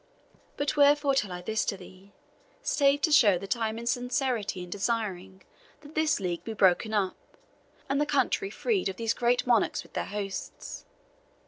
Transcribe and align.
But 0.57 0.75
wherefore 0.75 1.13
tell 1.13 1.31
I 1.31 1.43
this 1.43 1.63
to 1.65 1.77
thee, 1.77 2.11
save 2.63 3.01
to 3.01 3.11
show 3.11 3.37
that 3.37 3.55
I 3.55 3.69
am 3.69 3.77
in 3.77 3.85
sincerity 3.85 4.63
in 4.63 4.71
desiring 4.71 5.43
that 5.81 5.93
this 5.93 6.19
league 6.19 6.43
be 6.43 6.53
broken 6.53 6.91
up, 6.91 7.15
and 7.87 8.01
the 8.01 8.07
country 8.07 8.49
freed 8.49 8.89
of 8.89 8.95
these 8.95 9.13
great 9.13 9.45
monarchs 9.45 9.83
with 9.83 9.93
their 9.93 10.05
hosts? 10.05 10.85